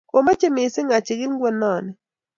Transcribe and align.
komeche 0.11 0.47
mising 0.55 0.89
achikil 0.97 1.31
ng'wenoni 1.35 1.91